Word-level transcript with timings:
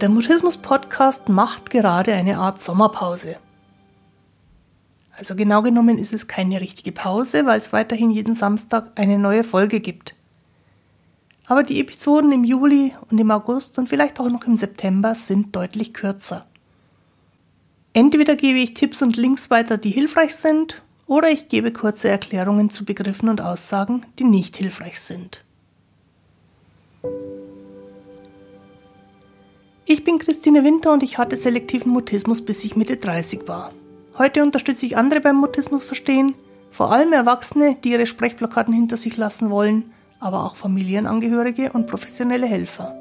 Der 0.00 0.08
Mutismus-Podcast 0.08 1.28
macht 1.28 1.70
gerade 1.70 2.12
eine 2.12 2.38
Art 2.38 2.62
Sommerpause. 2.62 3.36
Also 5.16 5.34
genau 5.34 5.62
genommen 5.62 5.98
ist 5.98 6.12
es 6.12 6.28
keine 6.28 6.60
richtige 6.60 6.92
Pause, 6.92 7.46
weil 7.46 7.58
es 7.58 7.72
weiterhin 7.72 8.12
jeden 8.12 8.34
Samstag 8.34 8.92
eine 8.94 9.18
neue 9.18 9.42
Folge 9.42 9.80
gibt. 9.80 10.14
Aber 11.46 11.64
die 11.64 11.80
Episoden 11.80 12.30
im 12.30 12.44
Juli 12.44 12.94
und 13.10 13.18
im 13.18 13.32
August 13.32 13.76
und 13.76 13.88
vielleicht 13.88 14.20
auch 14.20 14.28
noch 14.28 14.44
im 14.44 14.56
September 14.56 15.16
sind 15.16 15.56
deutlich 15.56 15.92
kürzer. 15.94 16.46
Entweder 17.92 18.36
gebe 18.36 18.60
ich 18.60 18.74
Tipps 18.74 19.02
und 19.02 19.16
Links 19.16 19.50
weiter, 19.50 19.78
die 19.78 19.90
hilfreich 19.90 20.36
sind, 20.36 20.80
oder 21.08 21.28
ich 21.32 21.48
gebe 21.48 21.72
kurze 21.72 22.08
Erklärungen 22.08 22.70
zu 22.70 22.84
Begriffen 22.84 23.28
und 23.28 23.40
Aussagen, 23.40 24.06
die 24.20 24.24
nicht 24.24 24.56
hilfreich 24.58 25.00
sind. 25.00 25.42
Ich 29.90 30.04
bin 30.04 30.18
Christine 30.18 30.64
Winter 30.64 30.92
und 30.92 31.02
ich 31.02 31.16
hatte 31.16 31.38
selektiven 31.38 31.90
Mutismus, 31.90 32.44
bis 32.44 32.62
ich 32.62 32.76
Mitte 32.76 32.98
30 32.98 33.48
war. 33.48 33.72
Heute 34.18 34.42
unterstütze 34.42 34.84
ich 34.84 34.98
andere 34.98 35.22
beim 35.22 35.36
Mutismus 35.36 35.82
verstehen, 35.82 36.34
vor 36.70 36.92
allem 36.92 37.14
Erwachsene, 37.14 37.74
die 37.82 37.92
ihre 37.92 38.04
Sprechblockaden 38.04 38.74
hinter 38.74 38.98
sich 38.98 39.16
lassen 39.16 39.48
wollen, 39.48 39.90
aber 40.20 40.44
auch 40.44 40.56
Familienangehörige 40.56 41.72
und 41.72 41.86
professionelle 41.86 42.46
Helfer. 42.46 42.94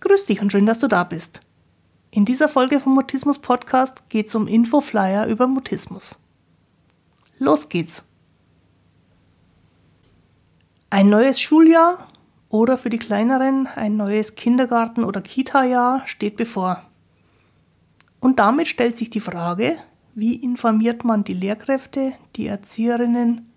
Grüß 0.00 0.26
dich 0.26 0.40
und 0.42 0.50
schön, 0.50 0.66
dass 0.66 0.80
du 0.80 0.88
da 0.88 1.04
bist. 1.04 1.40
In 2.10 2.24
dieser 2.24 2.48
Folge 2.48 2.80
vom 2.80 2.94
Mutismus 2.94 3.38
Podcast 3.38 4.08
geht 4.08 4.26
es 4.26 4.34
um 4.34 4.48
Infoflyer 4.48 5.28
über 5.28 5.46
Mutismus. 5.46 6.18
Los 7.38 7.68
geht's! 7.68 8.07
Ein 10.90 11.08
neues 11.08 11.38
Schuljahr 11.38 12.08
oder 12.48 12.78
für 12.78 12.88
die 12.88 12.98
kleineren 12.98 13.66
ein 13.66 13.98
neues 13.98 14.36
Kindergarten- 14.36 15.04
oder 15.04 15.20
Kita-Jahr 15.20 16.06
steht 16.06 16.36
bevor. 16.36 16.82
Und 18.20 18.38
damit 18.38 18.68
stellt 18.68 18.96
sich 18.96 19.10
die 19.10 19.20
Frage, 19.20 19.76
wie 20.14 20.34
informiert 20.34 21.04
man 21.04 21.24
die 21.24 21.34
Lehrkräfte, 21.34 22.14
die 22.36 22.46
Erzieherinnen 22.46 23.52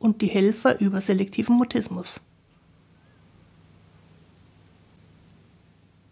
und 0.00 0.22
die 0.22 0.26
Helfer 0.26 0.80
über 0.80 1.00
selektiven 1.00 1.56
Mutismus? 1.56 2.20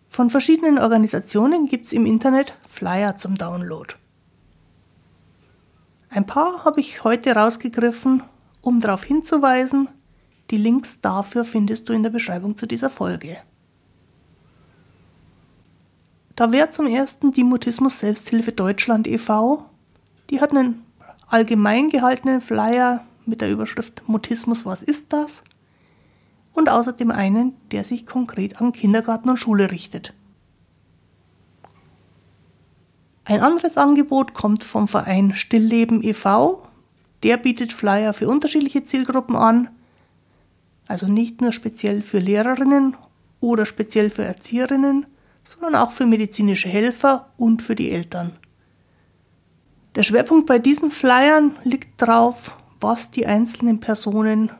Von 0.09 0.31
verschiedenen 0.31 0.79
Organisationen 0.79 1.67
gibt 1.67 1.87
es 1.87 1.93
im 1.93 2.07
Internet 2.07 2.57
Flyer 2.69 3.17
zum 3.17 3.37
Download. 3.37 3.95
Ein 6.11 6.27
paar 6.27 6.65
habe 6.65 6.79
ich 6.79 7.03
heute 7.03 7.35
rausgegriffen, 7.35 8.23
um 8.61 8.81
darauf 8.81 9.03
hinzuweisen, 9.03 9.89
die 10.51 10.57
Links 10.57 11.01
dafür 11.01 11.45
findest 11.45 11.89
du 11.89 11.93
in 11.93 12.03
der 12.03 12.11
Beschreibung 12.11 12.57
zu 12.57 12.67
dieser 12.67 12.91
Folge. 12.91 13.39
Da 16.37 16.53
wäre 16.53 16.71
zum 16.71 16.87
ersten 16.87 17.33
die 17.33 17.45
Mutismus 17.45 17.99
Selbsthilfe 17.99 18.53
Deutschland 18.53 19.07
e.V. 19.07 19.65
Die 20.31 20.41
hat 20.41 20.51
einen 20.51 20.85
allgemein 21.29 21.91
gehaltenen 21.91 22.41
Flyer 22.41 23.05
mit 23.27 23.41
der 23.41 23.51
Überschrift 23.51 24.03
Mutismus, 24.09 24.65
was 24.65 24.83
ist 24.83 25.13
das? 25.13 25.45
Und 26.53 26.69
außerdem 26.69 27.11
einen, 27.11 27.55
der 27.71 27.85
sich 27.85 28.07
konkret 28.07 28.61
an 28.61 28.73
Kindergarten 28.73 29.29
und 29.29 29.37
Schule 29.37 29.71
richtet. 29.71 30.15
Ein 33.25 33.43
anderes 33.43 33.77
Angebot 33.77 34.35
kommt 34.35 34.65
vom 34.65 34.89
Verein 34.89 35.35
Stillleben 35.35 36.03
e.V. 36.03 36.67
Der 37.23 37.37
bietet 37.37 37.73
Flyer 37.73 38.13
für 38.15 38.29
unterschiedliche 38.29 38.85
Zielgruppen 38.85 39.37
an 39.37 39.69
also 40.91 41.07
nicht 41.07 41.41
nur 41.41 41.53
speziell 41.53 42.03
für 42.03 42.19
Lehrerinnen 42.19 42.97
oder 43.39 43.65
speziell 43.65 44.11
für 44.11 44.25
Erzieherinnen, 44.25 45.07
sondern 45.45 45.77
auch 45.77 45.93
für 45.93 46.05
medizinische 46.05 46.69
Helfer 46.69 47.31
und 47.37 47.63
für 47.63 47.77
die 47.77 47.93
Eltern. 47.93 48.37
Der 49.95 50.03
Schwerpunkt 50.03 50.47
bei 50.47 50.59
diesen 50.59 50.91
Flyern 50.91 51.57
liegt 51.63 52.03
darauf, 52.03 52.57
was 52.81 53.13
die 53.13 53.25
einzelnen 53.25 53.79
Personen 53.79 54.51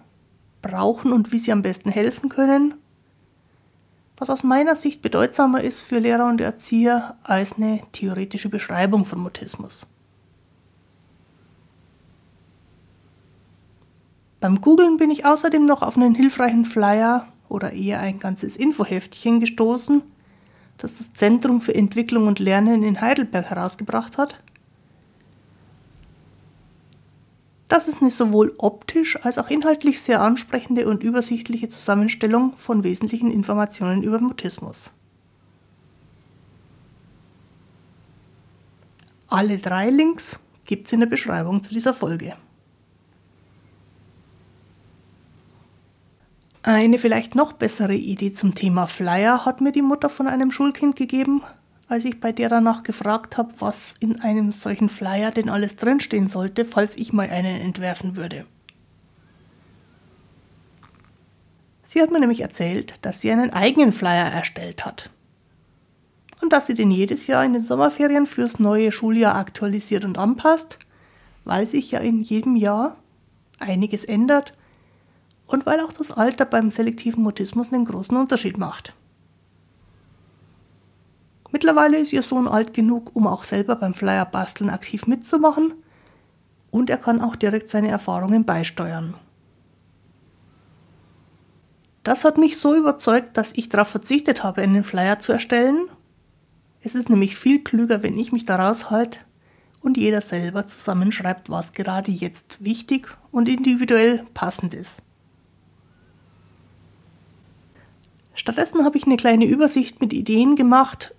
brauchen 0.63 1.13
und 1.13 1.33
wie 1.33 1.41
sie 1.41 1.51
am 1.51 1.63
besten 1.63 1.91
helfen 1.91 2.29
können, 2.29 2.75
was 4.17 4.31
aus 4.31 4.45
meiner 4.45 4.77
Sicht 4.77 5.03
bedeutsamer 5.03 5.65
ist 5.65 5.83
für 5.83 5.99
Lehrer 5.99 6.29
und 6.29 6.41
Erzieher 6.41 7.17
als 7.25 7.55
eine 7.57 7.83
theoretische 7.91 8.51
Beschreibung 8.51 9.05
von 9.05 9.19
Mutismus. 9.19 9.85
Beim 14.41 14.63
Googlen 14.63 14.97
bin 14.97 15.11
ich 15.11 15.27
außerdem 15.27 15.67
noch 15.67 15.83
auf 15.83 15.97
einen 15.97 16.15
hilfreichen 16.15 16.65
Flyer 16.65 17.29
oder 17.51 17.73
eher 17.75 18.01
ein 18.01 18.19
ganzes 18.19 18.57
Infoheftchen 18.57 19.39
gestoßen, 19.39 20.03
das 20.79 20.97
das 20.97 21.13
Zentrum 21.13 21.61
für 21.61 21.75
Entwicklung 21.75 22.27
und 22.27 22.39
Lernen 22.39 22.83
in 22.83 23.03
Heidelberg 23.03 23.51
herausgebracht 23.51 24.17
hat. 24.17 24.43
Das 27.69 27.87
ist 27.87 28.01
eine 28.01 28.11
sowohl 28.11 28.55
optisch 28.59 29.23
als 29.25 29.39
auch 29.39 29.49
inhaltlich 29.49 30.01
sehr 30.01 30.23
ansprechende 30.23 30.89
und 30.89 31.05
übersichtliche 31.05 31.69
Zusammenstellung 31.69 32.55
von 32.57 32.83
wesentlichen 32.83 33.31
Informationen 33.31 34.03
über 34.03 34.19
Mutismus. 34.19 34.93
Alle 39.29 39.59
drei 39.59 39.91
Links 39.91 40.41
gibt 40.65 40.87
es 40.87 40.93
in 40.93 41.01
der 41.01 41.07
Beschreibung 41.07 41.63
zu 41.63 41.73
dieser 41.73 41.95
Folge. 41.95 42.35
Eine 46.63 46.99
vielleicht 46.99 47.35
noch 47.35 47.55
bessere 47.55 47.95
Idee 47.95 48.35
zum 48.35 48.55
Thema 48.55 48.87
Flyer 48.87 49.47
hat 49.47 49.63
mir 49.63 49.73
die 49.73 49.81
Mutter 49.81 50.11
von 50.11 50.27
einem 50.27 50.51
Schulkind 50.51 50.95
gegeben, 50.95 51.43
als 51.89 52.05
ich 52.05 52.21
bei 52.21 52.33
der 52.33 52.51
danach 52.51 52.83
gefragt 52.83 53.39
habe, 53.39 53.53
was 53.61 53.95
in 53.99 54.21
einem 54.21 54.53
solchen 54.53 54.91
Flyer 54.91 55.31
denn 55.31 55.49
alles 55.49 55.77
drinstehen 55.77 56.29
sollte, 56.29 56.67
falls 56.67 56.97
ich 56.97 57.15
mal 57.15 57.31
einen 57.31 57.63
entwerfen 57.63 58.15
würde. 58.15 58.45
Sie 61.85 62.03
hat 62.03 62.11
mir 62.11 62.21
nämlich 62.21 62.43
erzählt, 62.43 62.95
dass 63.03 63.23
sie 63.23 63.31
einen 63.31 63.55
eigenen 63.55 63.91
Flyer 63.91 64.31
erstellt 64.31 64.85
hat. 64.85 65.09
Und 66.43 66.53
dass 66.53 66.67
sie 66.67 66.75
den 66.75 66.91
jedes 66.91 67.27
Jahr 67.27 67.45
in 67.45 67.55
den 67.55 67.63
Sommerferien 67.63 68.27
fürs 68.27 68.59
neue 68.59 68.93
Schuljahr 68.93 69.35
aktualisiert 69.35 70.05
und 70.05 70.19
anpasst, 70.19 70.79
weil 71.45 71.67
sich 71.67 71.91
ja 71.91 72.01
in 72.01 72.21
jedem 72.21 72.55
Jahr 72.55 72.97
einiges 73.59 74.05
ändert 74.05 74.53
und 75.51 75.67
weil 75.67 75.81
auch 75.81 75.93
das 75.93 76.13
Alter 76.13 76.45
beim 76.45 76.71
selektiven 76.71 77.23
Mutismus 77.23 77.73
einen 77.73 77.85
großen 77.85 78.17
Unterschied 78.17 78.57
macht. 78.57 78.95
Mittlerweile 81.53 81.99
ist 81.99 82.13
ihr 82.13 82.23
Sohn 82.23 82.47
alt 82.47 82.73
genug, 82.73 83.11
um 83.15 83.27
auch 83.27 83.43
selber 83.43 83.75
beim 83.75 83.93
Flyer 83.93 84.25
basteln 84.25 84.71
aktiv 84.71 85.09
mitzumachen 85.09 85.75
und 86.71 86.89
er 86.89 86.99
kann 86.99 87.21
auch 87.21 87.35
direkt 87.35 87.69
seine 87.69 87.89
Erfahrungen 87.89 88.45
beisteuern. 88.45 89.15
Das 92.05 92.25
hat 92.25 92.39
mich 92.39 92.57
so 92.59 92.77
überzeugt, 92.77 93.37
dass 93.37 93.53
ich 93.53 93.69
darauf 93.69 93.89
verzichtet 93.89 94.45
habe, 94.45 94.63
einen 94.63 94.85
Flyer 94.85 95.19
zu 95.19 95.33
erstellen. 95.33 95.89
Es 96.81 96.95
ist 96.95 97.11
nämlich 97.11 97.37
viel 97.37 97.63
klüger, 97.63 98.05
wenn 98.05 98.17
ich 98.17 98.31
mich 98.31 98.47
da 98.47 98.57
raushalte 98.57 99.19
und 99.81 99.97
jeder 99.97 100.21
selber 100.21 100.69
zusammenschreibt, 100.69 101.51
was 101.51 101.73
gerade 101.73 102.13
jetzt 102.13 102.63
wichtig 102.65 103.09
und 103.33 103.49
individuell 103.49 104.25
passend 104.33 104.75
ist. 104.75 105.03
Stattdessen 108.41 108.87
habe 108.87 108.97
ich 108.97 109.05
eine 109.05 109.19
kleine 109.19 109.45
Übersicht 109.45 110.01
mit 110.01 110.15
Ideen 110.15 110.57
gemacht, 110.57 111.15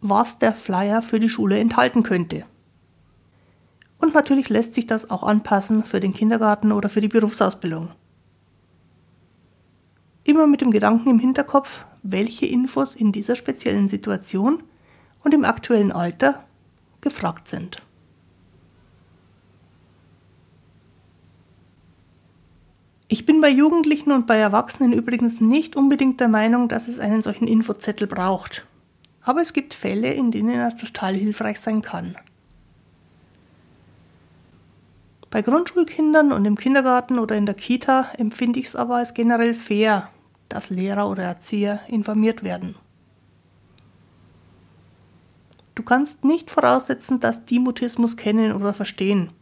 was 0.00 0.38
der 0.38 0.54
Flyer 0.54 1.02
für 1.02 1.18
die 1.18 1.28
Schule 1.28 1.58
enthalten 1.58 2.04
könnte. 2.04 2.44
Und 3.98 4.14
natürlich 4.14 4.48
lässt 4.50 4.74
sich 4.74 4.86
das 4.86 5.10
auch 5.10 5.24
anpassen 5.24 5.84
für 5.84 5.98
den 5.98 6.12
Kindergarten 6.12 6.70
oder 6.70 6.88
für 6.88 7.00
die 7.00 7.08
Berufsausbildung. 7.08 7.90
Immer 10.22 10.46
mit 10.46 10.60
dem 10.60 10.70
Gedanken 10.70 11.10
im 11.10 11.18
Hinterkopf, 11.18 11.86
welche 12.04 12.46
Infos 12.46 12.94
in 12.94 13.10
dieser 13.10 13.34
speziellen 13.34 13.88
Situation 13.88 14.62
und 15.24 15.34
im 15.34 15.44
aktuellen 15.44 15.90
Alter 15.90 16.44
gefragt 17.00 17.48
sind. 17.48 17.82
Ich 23.12 23.26
bin 23.26 23.40
bei 23.40 23.48
Jugendlichen 23.48 24.12
und 24.12 24.28
bei 24.28 24.36
Erwachsenen 24.36 24.92
übrigens 24.92 25.40
nicht 25.40 25.74
unbedingt 25.74 26.20
der 26.20 26.28
Meinung, 26.28 26.68
dass 26.68 26.86
es 26.86 27.00
einen 27.00 27.22
solchen 27.22 27.48
Infozettel 27.48 28.06
braucht. 28.06 28.64
Aber 29.22 29.40
es 29.40 29.52
gibt 29.52 29.74
Fälle, 29.74 30.12
in 30.12 30.30
denen 30.30 30.50
er 30.50 30.76
total 30.76 31.14
hilfreich 31.14 31.58
sein 31.58 31.82
kann. 31.82 32.14
Bei 35.28 35.42
Grundschulkindern 35.42 36.30
und 36.30 36.44
im 36.44 36.56
Kindergarten 36.56 37.18
oder 37.18 37.34
in 37.34 37.46
der 37.46 37.56
Kita 37.56 38.12
empfinde 38.16 38.60
ich 38.60 38.66
es 38.66 38.76
aber 38.76 38.98
als 38.98 39.12
generell 39.12 39.54
fair, 39.54 40.08
dass 40.48 40.70
Lehrer 40.70 41.10
oder 41.10 41.24
Erzieher 41.24 41.80
informiert 41.88 42.44
werden. 42.44 42.76
Du 45.74 45.82
kannst 45.82 46.24
nicht 46.24 46.48
voraussetzen, 46.48 47.18
dass 47.18 47.44
die 47.44 47.58
Mutismus 47.58 48.16
kennen 48.16 48.52
oder 48.52 48.72
verstehen. 48.72 49.32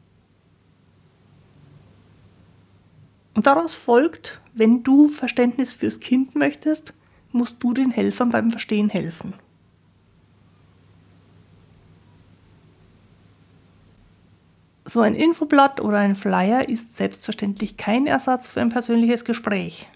Daraus 3.48 3.76
folgt, 3.76 4.42
wenn 4.52 4.82
du 4.82 5.08
Verständnis 5.08 5.72
fürs 5.72 6.00
Kind 6.00 6.34
möchtest, 6.34 6.92
musst 7.32 7.56
du 7.60 7.72
den 7.72 7.90
Helfern 7.90 8.28
beim 8.28 8.50
Verstehen 8.50 8.90
helfen. 8.90 9.32
So 14.84 15.00
ein 15.00 15.14
Infoblatt 15.14 15.80
oder 15.80 15.98
ein 15.98 16.14
Flyer 16.14 16.68
ist 16.68 16.96
selbstverständlich 16.98 17.78
kein 17.78 18.06
Ersatz 18.06 18.50
für 18.50 18.60
ein 18.60 18.68
persönliches 18.68 19.24
Gespräch. 19.24 19.88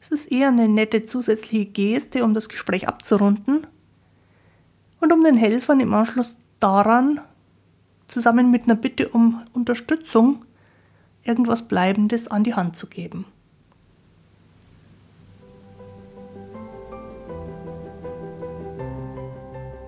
Es 0.00 0.08
ist 0.08 0.32
eher 0.32 0.48
eine 0.48 0.68
nette 0.68 1.06
zusätzliche 1.06 1.66
Geste, 1.66 2.24
um 2.24 2.34
das 2.34 2.48
Gespräch 2.48 2.88
abzurunden 2.88 3.68
und 5.00 5.12
um 5.12 5.22
den 5.22 5.36
Helfern 5.36 5.78
im 5.78 5.94
Anschluss 5.94 6.36
daran, 6.58 7.20
zusammen 8.08 8.50
mit 8.50 8.64
einer 8.64 8.74
Bitte 8.74 9.08
um 9.08 9.42
Unterstützung, 9.52 10.44
irgendwas 11.24 11.62
Bleibendes 11.62 12.28
an 12.28 12.44
die 12.44 12.54
Hand 12.54 12.76
zu 12.76 12.86
geben. 12.86 13.24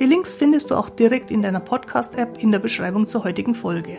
Die 0.00 0.04
Links 0.04 0.32
findest 0.32 0.72
du 0.72 0.74
auch 0.74 0.88
direkt 0.88 1.30
in 1.30 1.42
deiner 1.42 1.60
Podcast-App 1.60 2.42
in 2.42 2.50
der 2.50 2.58
Beschreibung 2.58 3.06
zur 3.06 3.22
heutigen 3.22 3.54
Folge. 3.54 3.98